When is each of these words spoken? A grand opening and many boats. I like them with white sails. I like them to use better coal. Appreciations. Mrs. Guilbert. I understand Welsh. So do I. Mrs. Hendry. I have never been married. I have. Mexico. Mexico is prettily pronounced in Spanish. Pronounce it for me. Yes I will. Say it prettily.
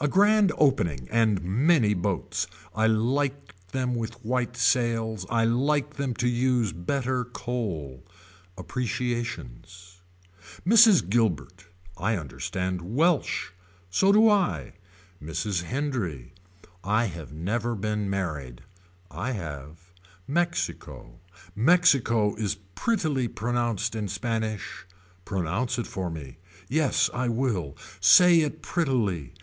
A 0.00 0.08
grand 0.08 0.50
opening 0.58 1.06
and 1.12 1.40
many 1.44 1.94
boats. 1.94 2.48
I 2.74 2.88
like 2.88 3.54
them 3.68 3.94
with 3.94 4.24
white 4.24 4.56
sails. 4.56 5.24
I 5.30 5.44
like 5.44 5.94
them 5.94 6.12
to 6.14 6.26
use 6.28 6.72
better 6.72 7.24
coal. 7.24 8.02
Appreciations. 8.58 10.00
Mrs. 10.66 11.08
Guilbert. 11.08 11.66
I 11.96 12.16
understand 12.16 12.80
Welsh. 12.82 13.50
So 13.90 14.10
do 14.10 14.28
I. 14.28 14.72
Mrs. 15.22 15.62
Hendry. 15.62 16.32
I 16.82 17.04
have 17.04 17.32
never 17.32 17.76
been 17.76 18.10
married. 18.10 18.62
I 19.08 19.30
have. 19.30 19.92
Mexico. 20.26 21.20
Mexico 21.54 22.34
is 22.34 22.56
prettily 22.74 23.28
pronounced 23.28 23.94
in 23.94 24.08
Spanish. 24.08 24.84
Pronounce 25.24 25.78
it 25.78 25.86
for 25.86 26.10
me. 26.10 26.38
Yes 26.68 27.08
I 27.14 27.28
will. 27.28 27.76
Say 28.00 28.40
it 28.40 28.62
prettily. 28.62 29.34